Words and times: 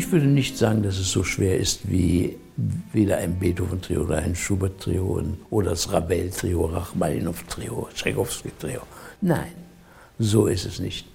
Ich 0.00 0.10
würde 0.10 0.28
nicht 0.28 0.56
sagen, 0.56 0.82
dass 0.82 0.96
es 0.96 1.10
so 1.10 1.22
schwer 1.24 1.58
ist 1.58 1.90
wie 1.90 2.38
weder 2.56 3.18
ein 3.18 3.38
Beethoven-Trio 3.38 4.04
oder 4.04 4.16
ein 4.16 4.34
Schubert-Trio 4.34 5.22
oder 5.50 5.70
das 5.70 5.92
Ravel-Trio, 5.92 6.64
Rachmaninoff-Trio, 6.64 7.86
Tchaikovsky-Trio. 7.94 8.80
Nein, 9.20 9.52
so 10.18 10.46
ist 10.46 10.64
es 10.64 10.78
nicht. 10.80 11.06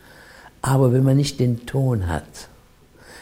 Aber 0.62 0.94
wenn 0.94 1.04
man 1.04 1.18
nicht 1.18 1.40
den 1.40 1.66
Ton 1.66 2.08
hat, 2.08 2.48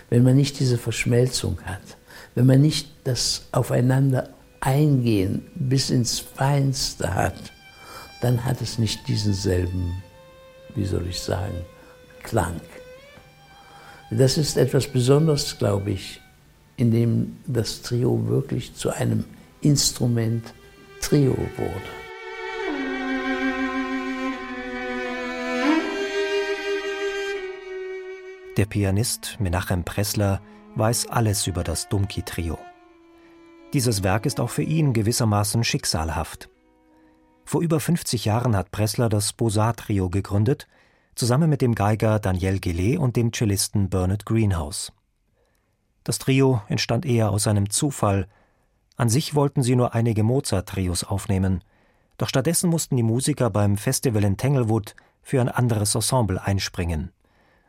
wenn 0.09 0.23
man 0.23 0.35
nicht 0.35 0.59
diese 0.59 0.77
Verschmelzung 0.77 1.57
hat, 1.63 1.95
wenn 2.35 2.45
man 2.45 2.62
nicht 2.62 2.90
das 3.05 3.48
Aufeinander 3.54 4.32
eingehen 4.59 5.43
bis 5.55 5.91
ins 5.91 6.20
Feinste 6.20 7.16
hat, 7.16 7.38
dann 8.21 8.43
hat 8.43 8.59
es 8.59 8.80
nicht 8.80 9.07
diesen 9.07 9.34
selben, 9.34 10.04
wie 10.76 10.84
soll 10.84 11.07
ich 11.07 11.21
sagen, 11.21 11.55
Klang. 12.21 12.59
Das 14.17 14.37
ist 14.37 14.57
etwas 14.57 14.87
Besonderes, 14.87 15.57
glaube 15.57 15.89
ich, 15.89 16.21
in 16.77 16.91
dem 16.91 17.37
das 17.47 17.81
Trio 17.81 18.27
wirklich 18.27 18.75
zu 18.75 18.91
einem 18.91 19.25
Instrument 19.61 20.53
Trio 21.01 21.35
wurde. 21.35 21.81
Der 28.57 28.65
Pianist 28.67 29.37
Menachem 29.39 29.84
Pressler 29.84 30.41
weiß 30.75 31.07
alles 31.07 31.47
über 31.47 31.63
das 31.63 31.89
Dumki-Trio. 31.89 32.59
Dieses 33.73 34.03
Werk 34.03 34.27
ist 34.27 34.39
auch 34.39 34.51
für 34.51 34.61
ihn 34.61 34.93
gewissermaßen 34.93 35.63
schicksalhaft. 35.63 36.49
Vor 37.45 37.61
über 37.61 37.79
50 37.79 38.25
Jahren 38.25 38.55
hat 38.55 38.69
Pressler 38.69 39.09
das 39.09 39.34
Bosat-Trio 39.34 40.09
gegründet– 40.09 40.67
zusammen 41.15 41.49
mit 41.49 41.61
dem 41.61 41.75
Geiger 41.75 42.19
Daniel 42.19 42.59
Gillet 42.59 42.97
und 42.97 43.15
dem 43.15 43.31
Cellisten 43.31 43.89
Bernard 43.89 44.25
Greenhouse. 44.25 44.91
Das 46.03 46.19
Trio 46.19 46.61
entstand 46.67 47.05
eher 47.05 47.31
aus 47.31 47.47
einem 47.47 47.69
Zufall. 47.69 48.27
An 48.97 49.09
sich 49.09 49.35
wollten 49.35 49.63
sie 49.63 49.75
nur 49.75 49.93
einige 49.93 50.23
Mozart-Trios 50.23 51.03
aufnehmen, 51.03 51.63
doch 52.17 52.29
stattdessen 52.29 52.69
mussten 52.69 52.95
die 52.95 53.03
Musiker 53.03 53.49
beim 53.49 53.77
Festival 53.77 54.23
in 54.23 54.37
Tanglewood 54.37 54.95
für 55.21 55.41
ein 55.41 55.49
anderes 55.49 55.95
Ensemble 55.95 56.41
einspringen 56.43 57.11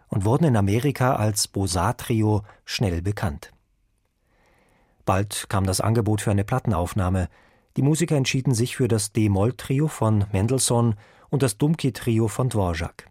und 0.08 0.24
wurden 0.24 0.44
in 0.44 0.56
Amerika 0.56 1.16
als 1.16 1.48
Bosat-Trio 1.48 2.42
schnell 2.64 3.02
bekannt. 3.02 3.52
Bald 5.04 5.46
kam 5.48 5.66
das 5.66 5.80
Angebot 5.80 6.20
für 6.20 6.30
eine 6.30 6.44
Plattenaufnahme. 6.44 7.28
Die 7.76 7.82
Musiker 7.82 8.16
entschieden 8.16 8.54
sich 8.54 8.76
für 8.76 8.88
das 8.88 9.12
D-Moll-Trio 9.12 9.88
von 9.88 10.26
Mendelssohn 10.32 10.94
und 11.30 11.42
das 11.42 11.58
Dumki-Trio 11.58 12.28
von 12.28 12.48
Dvorak. 12.48 13.10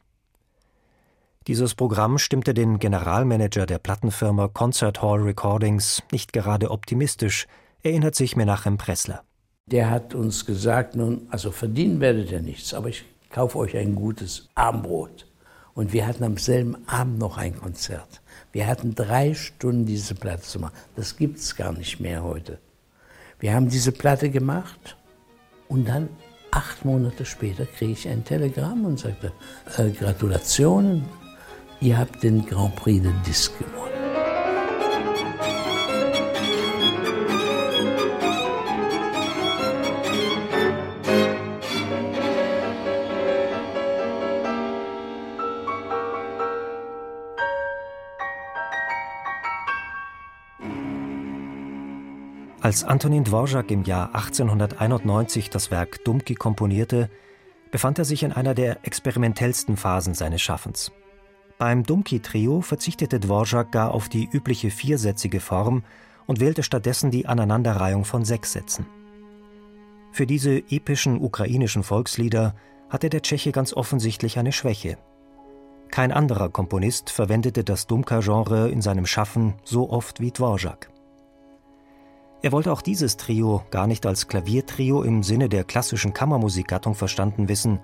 Dieses 1.48 1.76
Programm 1.76 2.20
stimmte 2.20 2.54
den 2.54 2.80
Generalmanager 2.80 3.66
der 3.66 3.78
Plattenfirma 3.78 4.48
Concert 4.48 5.02
Hall 5.02 5.22
Recordings 5.24 6.02
nicht 6.10 6.32
gerade 6.32 6.72
optimistisch, 6.72 7.48
erinnert 7.82 8.16
sich 8.16 8.38
Menachem 8.38 8.78
Pressler. 8.78 9.24
Der 9.66 9.90
hat 9.90 10.16
uns 10.16 10.46
gesagt, 10.46 10.96
nun, 10.96 11.28
also 11.32 11.52
verdienen 11.52 12.00
werdet 12.00 12.32
ihr 12.32 12.42
nichts, 12.42 12.74
aber 12.74 12.88
ich 12.88 13.04
kaufe 13.30 13.58
euch 13.58 13.76
ein 13.76 13.94
gutes 13.94 14.48
Armbrot. 14.56 15.28
Und 15.74 15.92
wir 15.92 16.08
hatten 16.08 16.24
am 16.24 16.38
selben 16.38 16.78
Abend 16.88 17.20
noch 17.20 17.38
ein 17.38 17.60
Konzert. 17.60 18.22
Wir 18.54 18.68
hatten 18.68 18.96
drei 18.96 19.34
Stunden 19.34 19.86
diese 19.86 20.16
Platte 20.16 20.44
zu 20.44 20.60
machen. 20.60 20.76
Das 20.96 21.18
gibt 21.18 21.40
es 21.40 21.58
gar 21.58 21.74
nicht 21.74 22.00
mehr 22.00 22.24
heute. 22.24 22.60
Wir 23.40 23.54
haben 23.54 23.68
diese 23.68 23.92
Platte 23.92 24.30
gemacht 24.30 24.96
und 25.68 25.90
dann 25.90 26.08
acht 26.52 26.86
Monate 26.86 27.26
später 27.26 27.66
kriege 27.66 27.92
ich 27.92 28.08
ein 28.08 28.24
Telegramm 28.24 28.86
und 28.86 29.00
sagte, 29.00 29.34
äh, 29.78 29.90
Gratulationen, 29.90 31.04
ihr 31.84 31.98
habt 31.98 32.24
den 32.24 32.46
Grand 32.46 32.76
Prix 32.78 33.04
de 33.04 33.12
Disque 33.28 33.64
gewonnen. 33.64 33.92
Als 52.62 52.86
Antonin 52.86 53.26
Dvorak 53.26 53.70
im 53.72 53.84
Jahr 53.84 54.16
1891 54.16 55.50
das 55.50 55.70
Werk 55.70 56.06
Dumki 56.06 56.34
komponierte, 56.34 57.10
befand 57.72 58.00
er 58.00 58.06
sich 58.06 58.24
in 58.24 58.32
einer 58.32 58.54
der 58.54 58.86
experimentellsten 58.88 59.76
Phasen 59.76 60.14
seines 60.14 60.42
Schaffens. 60.42 60.94
Beim 61.64 61.84
Dumki-Trio 61.84 62.60
verzichtete 62.60 63.22
Dvorak 63.22 63.72
gar 63.72 63.94
auf 63.94 64.10
die 64.10 64.28
übliche 64.30 64.70
viersätzige 64.70 65.40
Form 65.40 65.84
und 66.28 66.42
wählte 66.42 66.62
stattdessen 66.62 67.10
die 67.10 67.26
Aneinanderreihung 67.26 68.04
von 68.04 68.26
sechs 68.26 68.52
Sätzen. 68.52 68.86
Für 70.12 70.28
diese 70.28 70.58
epischen 70.58 71.22
ukrainischen 71.22 71.84
Volkslieder 71.84 72.54
hatte 72.90 73.10
der 73.10 73.22
Tscheche 73.22 73.54
ganz 73.54 73.72
offensichtlich 73.72 74.38
eine 74.38 74.52
Schwäche. 74.52 74.98
Kein 75.90 76.12
anderer 76.12 76.50
Komponist 76.50 77.10
verwendete 77.10 77.64
das 77.64 77.88
Dumka-Genre 77.88 78.70
in 78.70 78.82
seinem 78.82 79.06
Schaffen 79.06 79.54
so 79.64 79.90
oft 79.90 80.20
wie 80.20 80.32
Dvorak. 80.32 80.90
Er 82.42 82.52
wollte 82.52 82.74
auch 82.74 82.82
dieses 82.82 83.16
Trio 83.16 83.64
gar 83.72 83.88
nicht 83.88 84.06
als 84.06 84.28
Klaviertrio 84.28 85.02
im 85.02 85.24
Sinne 85.24 85.48
der 85.48 85.64
klassischen 85.64 86.14
Kammermusikgattung 86.14 86.94
verstanden 86.94 87.48
wissen, 87.48 87.80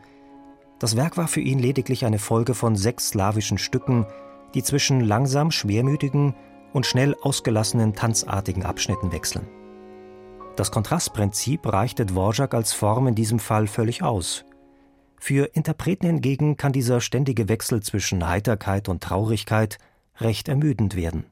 das 0.79 0.95
Werk 0.95 1.17
war 1.17 1.28
für 1.28 1.41
ihn 1.41 1.59
lediglich 1.59 2.06
eine 2.06 2.19
Folge 2.19 2.53
von 2.53 2.75
sechs 2.75 3.09
slawischen 3.09 3.57
Stücken, 3.57 4.06
die 4.53 4.63
zwischen 4.63 5.01
langsam 5.01 5.51
schwermütigen 5.51 6.34
und 6.73 6.85
schnell 6.85 7.16
ausgelassenen 7.22 7.94
tanzartigen 7.94 8.63
Abschnitten 8.63 9.12
wechseln. 9.12 9.47
Das 10.56 10.72
Kontrastprinzip 10.72 11.66
reichte 11.66 12.06
Dvorak 12.06 12.53
als 12.53 12.73
Form 12.73 13.07
in 13.07 13.16
diesem 13.16 13.39
Fall 13.39 13.68
völlig 13.68 14.03
aus. 14.03 14.45
Für 15.18 15.53
Interpreten 15.53 16.07
hingegen 16.07 16.57
kann 16.57 16.72
dieser 16.72 17.01
ständige 17.01 17.50
Wechsel 17.50 17.84
zwischen 17.84 18.28
Heiterkeit 18.28 18.88
und 18.88 19.03
Traurigkeit 19.03 19.78
recht 20.18 20.47
ermüdend 20.47 20.95
werden. 20.95 21.25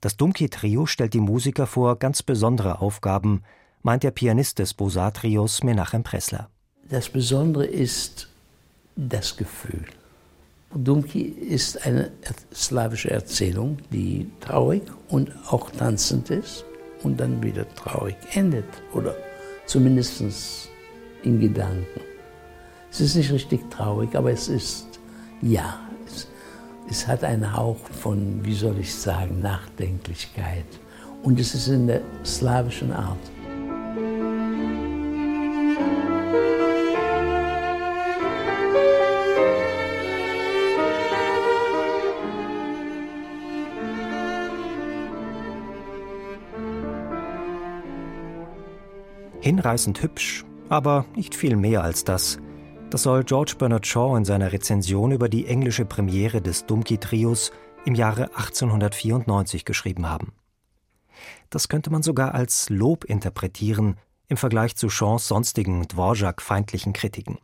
Das 0.00 0.16
Dumki-Trio 0.16 0.86
stellt 0.86 1.14
die 1.14 1.20
Musiker 1.20 1.66
vor 1.66 1.98
ganz 1.98 2.22
besondere 2.22 2.80
Aufgaben, 2.80 3.42
meint 3.82 4.02
der 4.02 4.10
Pianist 4.10 4.58
des 4.58 4.74
Bosat-Trios 4.74 5.62
Menachem 5.62 6.02
Pressler. 6.02 6.50
Das 6.88 7.08
Besondere 7.08 7.66
ist, 7.66 8.28
das 8.96 9.36
Gefühl. 9.36 9.84
Dumki 10.74 11.22
ist 11.22 11.86
eine 11.86 12.10
slawische 12.52 13.10
Erzählung, 13.10 13.78
die 13.92 14.30
traurig 14.40 14.82
und 15.08 15.30
auch 15.48 15.70
tanzend 15.70 16.30
ist 16.30 16.64
und 17.02 17.20
dann 17.20 17.42
wieder 17.42 17.66
traurig 17.74 18.16
endet 18.32 18.64
oder 18.92 19.14
zumindest 19.66 20.68
in 21.22 21.40
Gedanken. 21.40 22.00
Es 22.90 23.00
ist 23.00 23.16
nicht 23.16 23.32
richtig 23.32 23.70
traurig, 23.70 24.14
aber 24.14 24.32
es 24.32 24.48
ist, 24.48 24.86
ja, 25.40 25.78
es, 26.06 26.26
es 26.90 27.06
hat 27.06 27.24
einen 27.24 27.56
Hauch 27.56 27.78
von, 28.00 28.44
wie 28.44 28.54
soll 28.54 28.78
ich 28.80 28.94
sagen, 28.94 29.40
Nachdenklichkeit. 29.40 30.66
Und 31.22 31.38
es 31.40 31.54
ist 31.54 31.68
in 31.68 31.86
der 31.86 32.00
slawischen 32.24 32.92
Art. 32.92 33.18
Hinreißend 49.46 50.02
hübsch, 50.02 50.44
aber 50.68 51.04
nicht 51.14 51.36
viel 51.36 51.54
mehr 51.54 51.84
als 51.84 52.02
das. 52.02 52.38
Das 52.90 53.04
soll 53.04 53.22
George 53.22 53.54
Bernard 53.56 53.86
Shaw 53.86 54.16
in 54.16 54.24
seiner 54.24 54.50
Rezension 54.50 55.12
über 55.12 55.28
die 55.28 55.46
englische 55.46 55.84
Premiere 55.84 56.42
des 56.42 56.66
Dumki-Trios 56.66 57.52
im 57.84 57.94
Jahre 57.94 58.24
1894 58.34 59.64
geschrieben 59.64 60.08
haben. 60.08 60.32
Das 61.48 61.68
könnte 61.68 61.90
man 61.90 62.02
sogar 62.02 62.34
als 62.34 62.70
Lob 62.70 63.04
interpretieren 63.04 63.98
im 64.26 64.36
Vergleich 64.36 64.74
zu 64.74 64.88
Shaws 64.88 65.28
sonstigen 65.28 65.86
Dvorak-feindlichen 65.86 66.92
Kritiken. 66.92 67.38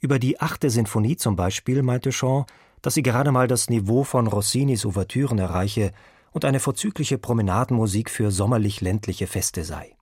Über 0.00 0.18
die 0.18 0.40
achte 0.40 0.70
Sinfonie 0.70 1.16
zum 1.16 1.36
Beispiel 1.36 1.82
meinte 1.82 2.12
Shaw, 2.12 2.46
dass 2.80 2.94
sie 2.94 3.02
gerade 3.02 3.30
mal 3.30 3.46
das 3.46 3.68
Niveau 3.68 4.04
von 4.04 4.26
Rossinis 4.26 4.86
Ouvertüren 4.86 5.38
erreiche 5.38 5.92
und 6.30 6.46
eine 6.46 6.60
vorzügliche 6.60 7.18
Promenadenmusik 7.18 8.08
für 8.08 8.30
sommerlich-ländliche 8.30 9.26
Feste 9.26 9.64
sei. 9.64 9.94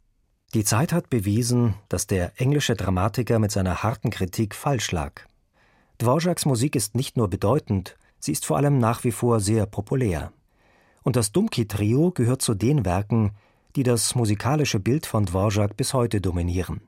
Die 0.53 0.65
Zeit 0.65 0.93
hat 0.93 1.11
bewiesen, 1.11 1.75
dass 1.89 2.09
der 2.09 2.41
englische 2.41 2.75
Dramatiker 2.75 3.39
mit 3.39 3.53
seiner 3.53 3.85
harten 3.85 4.11
Kritik 4.11 4.57
falsch 4.57 4.91
lag. 4.91 5.13
Dvořáks 6.01 6.47
Musik 6.49 6.75
ist 6.75 6.97
nicht 6.97 7.17
nur 7.17 7.29
bedeutend, 7.29 7.97
sie 8.19 8.33
ist 8.33 8.47
vor 8.47 8.57
allem 8.57 8.79
nach 8.79 9.05
wie 9.05 9.13
vor 9.13 9.39
sehr 9.39 9.67
populär. 9.67 10.33
Und 11.05 11.15
das 11.15 11.31
Dumki-Trio 11.31 12.11
gehört 12.11 12.43
zu 12.43 12.55
den 12.55 12.85
Werken, 12.85 13.33
die 13.77 13.85
das 13.85 14.17
musikalische 14.17 14.81
Bild 14.81 15.07
von 15.07 15.25
Dvořák 15.25 15.75
bis 15.75 15.95
heute 15.95 16.21
dominieren. 16.21 16.81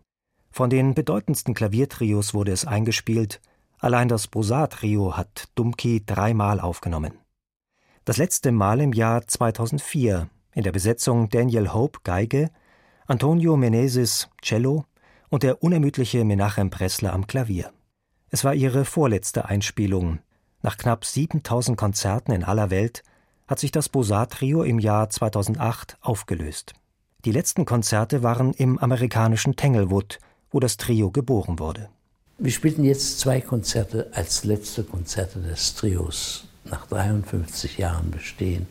Von 0.51 0.69
den 0.69 0.95
bedeutendsten 0.95 1.55
Klaviertrios 1.55 2.35
wurde 2.35 2.51
es 2.51 2.67
eingespielt, 2.67 3.41
allein 3.79 4.09
das 4.09 4.27
Bosar-Trio 4.27 5.17
hat 5.17 5.49
Dumki 5.55 6.03
dreimal 6.05 6.59
aufgenommen. 6.59 7.13
Das 8.05 8.17
letzte 8.17 8.51
Mal 8.51 8.81
im 8.81 8.93
Jahr 8.93 9.27
2004 9.27 10.29
in 10.55 10.65
der 10.65 10.73
Besetzung 10.73 11.29
Daniel 11.29 11.73
Hope 11.73 12.01
Geige, 12.03 12.51
Antonio 13.13 13.59
Meneses 13.59 14.31
Cello 14.41 14.87
und 15.29 15.43
der 15.43 15.63
unermüdliche 15.63 16.25
Menachem 16.25 16.71
Pressler 16.71 17.13
am 17.13 17.27
Klavier. 17.27 17.71
Es 18.31 18.43
war 18.43 18.55
ihre 18.55 18.87
vorletzte 18.87 19.45
Einspielung. 19.45 20.21
Nach 20.63 20.79
knapp 20.79 21.05
7000 21.05 21.77
Konzerten 21.77 22.33
in 22.33 22.43
aller 22.43 22.71
Welt 22.71 23.03
hat 23.47 23.59
sich 23.59 23.71
das 23.71 23.91
Bosar-Trio 23.91 24.63
im 24.63 24.79
Jahr 24.79 25.11
2008 25.11 25.99
aufgelöst. 26.01 26.73
Die 27.27 27.33
letzten 27.33 27.67
Konzerte 27.67 28.23
waren 28.23 28.55
im 28.55 28.79
amerikanischen 28.79 29.57
Tanglewood, 29.57 30.19
wo 30.51 30.59
das 30.59 30.79
Trio 30.79 31.11
geboren 31.11 31.59
wurde. 31.59 31.91
Wir 32.39 32.51
spielten 32.51 32.83
jetzt 32.83 33.21
zwei 33.21 33.43
Konzerte 33.43 34.11
als 34.15 34.45
letzte 34.45 34.85
Konzerte 34.85 35.39
des 35.39 35.75
Trios 35.75 36.47
nach 36.65 36.87
53 36.87 37.77
Jahren 37.77 38.11
Bestehen 38.11 38.69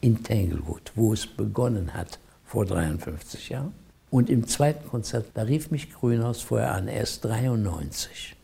in 0.00 0.24
Tanglewood, 0.24 0.90
wo 0.96 1.12
es 1.12 1.28
begonnen 1.28 1.94
hat 1.94 2.18
vor 2.44 2.66
53 2.66 3.50
Jahren. 3.50 3.83
Und 4.14 4.30
im 4.30 4.46
zweiten 4.46 4.88
Konzert, 4.88 5.26
da 5.34 5.42
rief 5.42 5.72
mich 5.72 5.92
Grünhaus 5.92 6.40
vorher 6.40 6.72
an, 6.72 6.86
er 6.86 7.02
ist 7.02 7.24
93. 7.24 8.36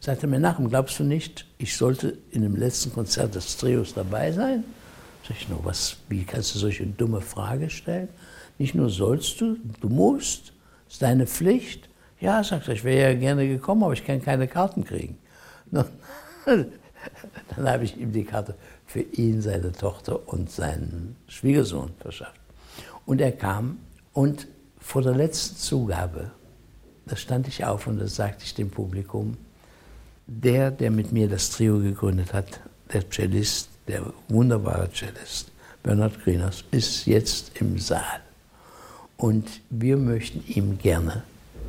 Sagte 0.00 0.26
mir 0.26 0.40
nach, 0.40 0.58
glaubst 0.68 0.98
du 0.98 1.04
nicht, 1.04 1.46
ich 1.58 1.76
sollte 1.76 2.18
in 2.32 2.42
dem 2.42 2.56
letzten 2.56 2.92
Konzert 2.92 3.36
des 3.36 3.56
Trios 3.56 3.94
dabei 3.94 4.32
sein? 4.32 4.64
Sag 5.22 5.36
ich 5.36 5.48
nur, 5.48 5.64
was, 5.64 5.98
wie 6.08 6.24
kannst 6.24 6.56
du 6.56 6.58
solche 6.58 6.84
dumme 6.84 7.20
Frage 7.20 7.70
stellen? 7.70 8.08
Nicht 8.58 8.74
nur 8.74 8.90
sollst 8.90 9.40
du, 9.40 9.58
du 9.80 9.88
musst, 9.88 10.54
ist 10.90 11.02
deine 11.02 11.28
Pflicht. 11.28 11.88
Ja, 12.18 12.42
sagt 12.42 12.66
er, 12.66 12.74
ich 12.74 12.82
wäre 12.82 13.12
ja 13.12 13.16
gerne 13.16 13.46
gekommen, 13.46 13.84
aber 13.84 13.92
ich 13.92 14.04
kann 14.04 14.20
keine 14.20 14.48
Karten 14.48 14.84
kriegen. 14.84 15.18
Dann 15.70 15.86
habe 17.58 17.84
ich 17.84 17.96
ihm 17.96 18.10
die 18.10 18.24
Karte 18.24 18.56
für 18.86 19.02
ihn, 19.02 19.40
seine 19.40 19.70
Tochter 19.70 20.26
und 20.26 20.50
seinen 20.50 21.14
Schwiegersohn 21.28 21.92
verschafft. 22.00 22.40
Und 23.06 23.20
er 23.20 23.30
kam 23.30 23.78
und 24.12 24.48
vor 24.82 25.02
der 25.02 25.14
letzten 25.14 25.56
Zugabe, 25.56 26.30
da 27.06 27.16
stand 27.16 27.48
ich 27.48 27.64
auf 27.64 27.86
und 27.86 27.98
da 27.98 28.06
sagte 28.06 28.44
ich 28.44 28.54
dem 28.54 28.70
Publikum, 28.70 29.36
der, 30.26 30.70
der 30.70 30.90
mit 30.90 31.12
mir 31.12 31.28
das 31.28 31.50
Trio 31.50 31.78
gegründet 31.78 32.32
hat, 32.32 32.60
der 32.92 33.08
Cellist, 33.10 33.68
der 33.88 34.12
wunderbare 34.28 34.90
Cellist, 34.92 35.50
Bernhard 35.82 36.22
Greeners, 36.22 36.64
ist 36.70 37.06
jetzt 37.06 37.52
im 37.60 37.78
Saal. 37.78 38.20
Und 39.16 39.48
wir 39.70 39.96
möchten 39.96 40.44
ihm 40.46 40.78
gerne 40.78 41.22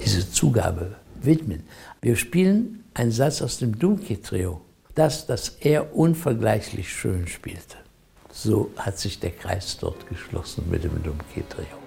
diese 0.03 0.29
Zugabe 0.31 0.95
widmen. 1.21 1.63
Wir 2.01 2.15
spielen 2.15 2.83
einen 2.93 3.11
Satz 3.11 3.41
aus 3.41 3.57
dem 3.57 3.77
Dumke-Trio 3.77 4.61
das, 4.95 5.25
das 5.25 5.49
er 5.59 5.95
unvergleichlich 5.95 6.89
schön 6.89 7.27
spielte. 7.27 7.77
So 8.31 8.71
hat 8.77 8.99
sich 8.99 9.19
der 9.19 9.31
Kreis 9.31 9.77
dort 9.79 10.07
geschlossen 10.07 10.65
mit 10.69 10.83
dem 10.83 11.01
Domke-Trio. 11.03 11.82